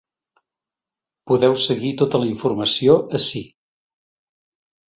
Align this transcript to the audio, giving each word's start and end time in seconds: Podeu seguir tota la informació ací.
Podeu 1.31 1.53
seguir 1.65 1.93
tota 2.01 2.23
la 2.25 2.29
informació 2.31 2.99
ací. 3.21 3.45